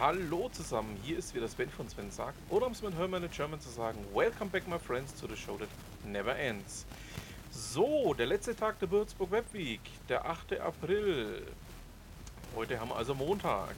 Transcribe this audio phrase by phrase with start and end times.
[0.00, 3.30] Hallo zusammen, hier ist wieder Sven von Sven sagt, oder um es mit Hermann in
[3.30, 5.68] German zu sagen, Welcome back my friends to the show that
[6.06, 6.86] never ends.
[7.50, 10.58] So, der letzte Tag der Würzburg Web Week, der 8.
[10.58, 11.42] April.
[12.56, 13.74] Heute haben wir also Montag.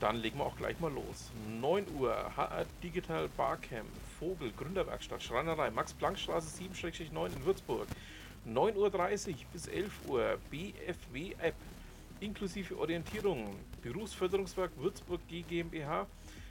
[0.00, 1.30] Dann legen wir auch gleich mal los.
[1.60, 3.86] 9 Uhr, HR Digital Barcamp,
[4.18, 7.86] Vogel, Gründerwerkstatt, Schreinerei, Max-Planck-Straße 7-9 in Würzburg.
[8.44, 11.54] 9.30 Uhr bis 11 Uhr, BFW App,
[12.20, 16.06] inklusive Orientierung, Berufsförderungswerk Würzburg GmbH,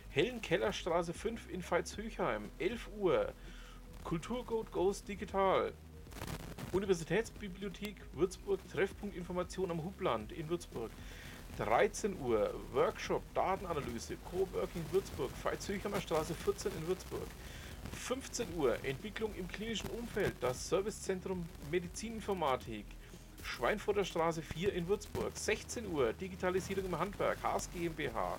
[0.09, 3.33] Hellenkellerstraße 5 in Veitshöchheim, 11 Uhr,
[4.03, 5.73] Kulturcode Goes Digital,
[6.71, 10.91] Universitätsbibliothek Würzburg, Treffpunkt Information am Hubland in Würzburg,
[11.57, 17.27] 13 Uhr, Workshop Datenanalyse, Coworking Würzburg, Veitshöchheimer Straße 14 in Würzburg,
[17.91, 22.85] 15 Uhr, Entwicklung im klinischen Umfeld, das Servicezentrum Medizininformatik,
[23.43, 25.35] Schweinfurter Straße 4 in Würzburg.
[25.35, 28.37] 16 Uhr Digitalisierung im Handwerk, Haas GmbH.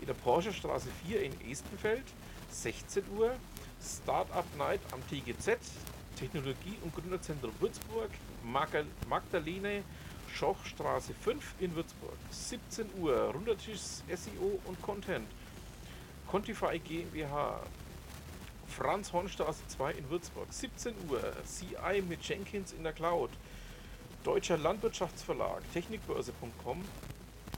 [0.00, 2.04] In der Porsche Straße 4 in Estenfeld.
[2.50, 3.36] 16 Uhr
[3.80, 5.58] Startup Night am TGZ.
[6.18, 8.10] Technologie- und Gründerzentrum Würzburg.
[9.08, 9.84] Magdalene
[10.34, 12.16] Schochstraße 5 in Würzburg.
[12.30, 15.28] 17 Uhr Rundertisch SEO und Content.
[16.26, 17.60] Contify GmbH.
[18.68, 20.46] Franz Hornstraße 2 in Würzburg.
[20.50, 23.30] 17 Uhr CI mit Jenkins in der Cloud.
[24.22, 26.84] Deutscher Landwirtschaftsverlag, Technikbörse.com,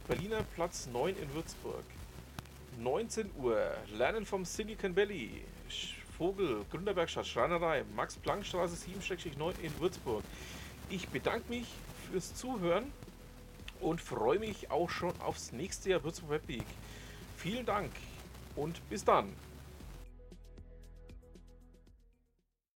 [0.06, 1.82] Berliner Platz 9 in Würzburg.
[2.78, 3.60] 19 Uhr,
[3.96, 5.42] Lernen vom Silicon Valley,
[6.16, 10.22] Vogel, Gründerwerkstatt, Schreinerei, Max-Planck-Straße 7-9 in Würzburg.
[10.88, 11.66] Ich bedanke mich
[12.08, 12.92] fürs Zuhören
[13.80, 16.66] und freue mich auch schon aufs nächste Jahr Würzburg Web Week.
[17.38, 17.90] Vielen Dank
[18.54, 19.32] und bis dann.